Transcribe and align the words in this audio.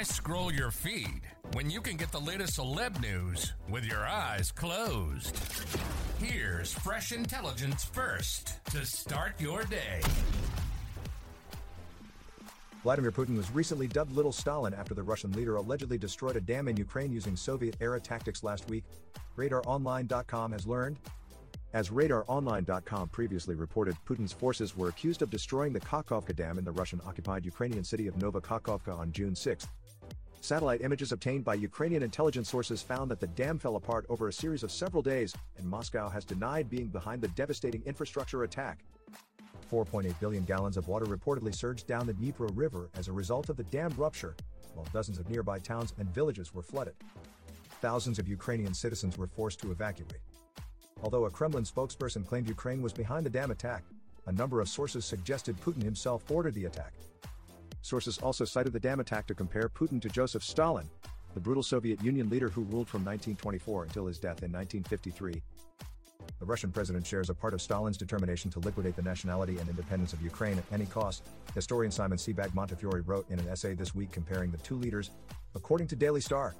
Why 0.00 0.04
scroll 0.04 0.50
your 0.50 0.70
feed 0.70 1.20
when 1.52 1.68
you 1.68 1.82
can 1.82 1.98
get 1.98 2.10
the 2.10 2.18
latest 2.18 2.58
celeb 2.58 3.02
news 3.02 3.52
with 3.68 3.84
your 3.84 4.06
eyes 4.06 4.50
closed? 4.50 5.38
Here's 6.18 6.72
fresh 6.72 7.12
intelligence 7.12 7.84
first 7.84 8.64
to 8.70 8.86
start 8.86 9.38
your 9.38 9.62
day. 9.64 10.00
Vladimir 12.82 13.12
Putin 13.12 13.36
was 13.36 13.50
recently 13.50 13.88
dubbed 13.88 14.12
Little 14.12 14.32
Stalin 14.32 14.72
after 14.72 14.94
the 14.94 15.02
Russian 15.02 15.32
leader 15.32 15.56
allegedly 15.56 15.98
destroyed 15.98 16.36
a 16.36 16.40
dam 16.40 16.68
in 16.68 16.78
Ukraine 16.78 17.12
using 17.12 17.36
Soviet 17.36 17.76
era 17.82 18.00
tactics 18.00 18.42
last 18.42 18.70
week, 18.70 18.84
RadarOnline.com 19.36 20.52
has 20.52 20.66
learned. 20.66 20.96
As 21.74 21.90
RadarOnline.com 21.90 23.10
previously 23.10 23.54
reported, 23.54 23.96
Putin's 24.08 24.32
forces 24.32 24.74
were 24.74 24.88
accused 24.88 25.20
of 25.20 25.28
destroying 25.28 25.74
the 25.74 25.80
Kakhovka 25.80 26.34
Dam 26.34 26.56
in 26.56 26.64
the 26.64 26.72
Russian 26.72 27.02
occupied 27.06 27.44
Ukrainian 27.44 27.84
city 27.84 28.06
of 28.06 28.16
Nova 28.16 28.40
Kakhovka 28.40 28.98
on 28.98 29.12
June 29.12 29.36
6. 29.36 29.66
Satellite 30.42 30.80
images 30.80 31.12
obtained 31.12 31.44
by 31.44 31.54
Ukrainian 31.54 32.02
intelligence 32.02 32.48
sources 32.48 32.80
found 32.80 33.10
that 33.10 33.20
the 33.20 33.26
dam 33.26 33.58
fell 33.58 33.76
apart 33.76 34.06
over 34.08 34.28
a 34.28 34.32
series 34.32 34.62
of 34.62 34.72
several 34.72 35.02
days, 35.02 35.34
and 35.58 35.66
Moscow 35.66 36.08
has 36.08 36.24
denied 36.24 36.70
being 36.70 36.88
behind 36.88 37.20
the 37.20 37.28
devastating 37.28 37.82
infrastructure 37.84 38.42
attack. 38.44 38.78
4.8 39.70 40.18
billion 40.18 40.44
gallons 40.44 40.78
of 40.78 40.88
water 40.88 41.04
reportedly 41.04 41.54
surged 41.54 41.86
down 41.86 42.06
the 42.06 42.14
Dnipro 42.14 42.50
River 42.54 42.88
as 42.96 43.08
a 43.08 43.12
result 43.12 43.50
of 43.50 43.56
the 43.56 43.64
dam 43.64 43.92
rupture, 43.98 44.34
while 44.74 44.86
dozens 44.94 45.18
of 45.18 45.28
nearby 45.28 45.58
towns 45.58 45.92
and 45.98 46.08
villages 46.14 46.54
were 46.54 46.62
flooded. 46.62 46.94
Thousands 47.82 48.18
of 48.18 48.26
Ukrainian 48.26 48.72
citizens 48.72 49.18
were 49.18 49.26
forced 49.26 49.60
to 49.60 49.70
evacuate. 49.70 50.22
Although 51.02 51.26
a 51.26 51.30
Kremlin 51.30 51.64
spokesperson 51.64 52.26
claimed 52.26 52.48
Ukraine 52.48 52.82
was 52.82 52.92
behind 52.94 53.26
the 53.26 53.30
dam 53.30 53.50
attack, 53.50 53.84
a 54.26 54.32
number 54.32 54.60
of 54.60 54.68
sources 54.68 55.04
suggested 55.04 55.60
Putin 55.60 55.82
himself 55.82 56.30
ordered 56.30 56.54
the 56.54 56.64
attack. 56.64 56.94
Sources 57.82 58.18
also 58.18 58.44
cited 58.44 58.72
the 58.72 58.80
dam 58.80 59.00
attack 59.00 59.26
to 59.26 59.34
compare 59.34 59.68
Putin 59.68 60.00
to 60.02 60.08
Joseph 60.08 60.44
Stalin, 60.44 60.88
the 61.34 61.40
brutal 61.40 61.62
Soviet 61.62 62.02
Union 62.02 62.28
leader 62.28 62.48
who 62.48 62.62
ruled 62.62 62.88
from 62.88 63.04
1924 63.04 63.84
until 63.84 64.06
his 64.06 64.18
death 64.18 64.42
in 64.42 64.52
1953. 64.52 65.42
The 66.38 66.46
Russian 66.46 66.72
president 66.72 67.06
shares 67.06 67.30
a 67.30 67.34
part 67.34 67.54
of 67.54 67.60
Stalin's 67.60 67.96
determination 67.96 68.50
to 68.52 68.60
liquidate 68.60 68.96
the 68.96 69.02
nationality 69.02 69.58
and 69.58 69.68
independence 69.68 70.12
of 70.12 70.22
Ukraine 70.22 70.58
at 70.58 70.64
any 70.72 70.86
cost, 70.86 71.28
historian 71.54 71.90
Simon 71.90 72.18
Sebag 72.18 72.54
Montefiore 72.54 73.02
wrote 73.02 73.28
in 73.30 73.38
an 73.38 73.48
essay 73.48 73.74
this 73.74 73.94
week 73.94 74.10
comparing 74.10 74.50
the 74.50 74.58
two 74.58 74.76
leaders, 74.76 75.10
according 75.54 75.86
to 75.88 75.96
Daily 75.96 76.20
Star. 76.20 76.54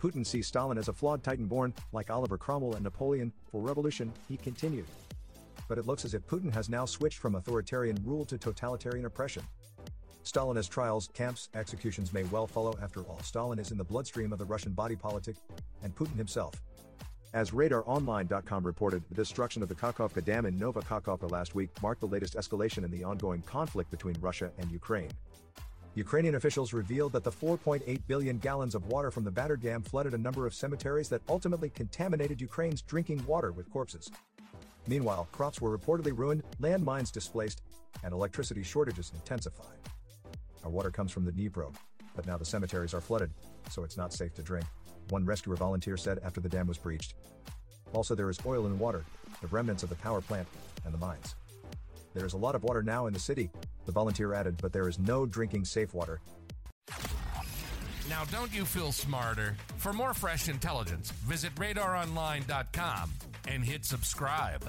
Putin 0.00 0.26
sees 0.26 0.46
Stalin 0.46 0.78
as 0.78 0.88
a 0.88 0.92
flawed 0.92 1.22
titan 1.22 1.46
born, 1.46 1.72
like 1.92 2.10
Oliver 2.10 2.36
Cromwell 2.36 2.74
and 2.74 2.84
Napoleon, 2.84 3.32
for 3.50 3.60
revolution, 3.60 4.12
he 4.28 4.36
continued. 4.36 4.86
But 5.68 5.78
it 5.78 5.86
looks 5.86 6.04
as 6.04 6.14
if 6.14 6.26
Putin 6.26 6.52
has 6.52 6.68
now 6.68 6.84
switched 6.84 7.18
from 7.18 7.34
authoritarian 7.34 7.98
rule 8.04 8.24
to 8.26 8.38
totalitarian 8.38 9.06
oppression. 9.06 9.42
Stalinist 10.26 10.70
trials, 10.70 11.08
camps, 11.14 11.48
executions 11.54 12.12
may 12.12 12.24
well 12.24 12.48
follow 12.48 12.76
after 12.82 13.00
all. 13.02 13.20
Stalin 13.22 13.60
is 13.60 13.70
in 13.70 13.78
the 13.78 13.84
bloodstream 13.84 14.32
of 14.32 14.40
the 14.40 14.44
Russian 14.44 14.72
body 14.72 14.96
politic, 14.96 15.36
and 15.84 15.94
Putin 15.94 16.16
himself. 16.16 16.52
As 17.32 17.52
RadarOnline.com 17.52 18.66
reported, 18.66 19.04
the 19.08 19.14
destruction 19.14 19.62
of 19.62 19.68
the 19.68 19.74
Kakhovka 19.76 20.24
Dam 20.24 20.44
in 20.44 20.58
Nova 20.58 20.80
Kakhovka 20.80 21.30
last 21.30 21.54
week 21.54 21.70
marked 21.80 22.00
the 22.00 22.08
latest 22.08 22.34
escalation 22.34 22.84
in 22.84 22.90
the 22.90 23.04
ongoing 23.04 23.40
conflict 23.42 23.88
between 23.92 24.16
Russia 24.20 24.50
and 24.58 24.68
Ukraine. 24.72 25.10
Ukrainian 25.94 26.34
officials 26.34 26.72
revealed 26.72 27.12
that 27.12 27.22
the 27.22 27.30
4.8 27.30 28.00
billion 28.08 28.38
gallons 28.38 28.74
of 28.74 28.86
water 28.86 29.12
from 29.12 29.22
the 29.22 29.30
battered 29.30 29.62
dam 29.62 29.80
flooded 29.80 30.12
a 30.12 30.18
number 30.18 30.44
of 30.44 30.54
cemeteries 30.54 31.08
that 31.08 31.22
ultimately 31.28 31.70
contaminated 31.70 32.40
Ukraine's 32.40 32.82
drinking 32.82 33.24
water 33.26 33.52
with 33.52 33.70
corpses. 33.70 34.10
Meanwhile, 34.88 35.28
crops 35.30 35.60
were 35.60 35.76
reportedly 35.76 36.18
ruined, 36.18 36.42
landmines 36.60 37.12
displaced, 37.12 37.62
and 38.02 38.12
electricity 38.12 38.64
shortages 38.64 39.12
intensified. 39.14 39.78
Our 40.66 40.72
water 40.72 40.90
comes 40.90 41.12
from 41.12 41.24
the 41.24 41.30
Dnipro, 41.30 41.72
but 42.16 42.26
now 42.26 42.36
the 42.36 42.44
cemeteries 42.44 42.92
are 42.92 43.00
flooded, 43.00 43.30
so 43.70 43.84
it's 43.84 43.96
not 43.96 44.12
safe 44.12 44.34
to 44.34 44.42
drink, 44.42 44.66
one 45.10 45.24
rescuer 45.24 45.54
volunteer 45.54 45.96
said 45.96 46.18
after 46.24 46.40
the 46.40 46.48
dam 46.48 46.66
was 46.66 46.76
breached. 46.76 47.14
Also, 47.92 48.16
there 48.16 48.28
is 48.28 48.40
oil 48.44 48.64
the 48.64 48.74
water, 48.74 49.04
the 49.40 49.46
remnants 49.46 49.84
of 49.84 49.90
the 49.90 49.94
power 49.94 50.20
plant, 50.20 50.48
and 50.84 50.92
the 50.92 50.98
mines. 50.98 51.36
There 52.14 52.26
is 52.26 52.32
a 52.32 52.36
lot 52.36 52.56
of 52.56 52.64
water 52.64 52.82
now 52.82 53.06
in 53.06 53.12
the 53.12 53.20
city, 53.20 53.48
the 53.84 53.92
volunteer 53.92 54.34
added, 54.34 54.56
but 54.60 54.72
there 54.72 54.88
is 54.88 54.98
no 54.98 55.24
drinking 55.24 55.66
safe 55.66 55.94
water. 55.94 56.20
Now, 58.08 58.24
don't 58.32 58.52
you 58.52 58.64
feel 58.64 58.90
smarter? 58.90 59.54
For 59.76 59.92
more 59.92 60.14
fresh 60.14 60.48
intelligence, 60.48 61.12
visit 61.12 61.54
radaronline.com 61.54 63.12
and 63.46 63.64
hit 63.64 63.84
subscribe. 63.84 64.68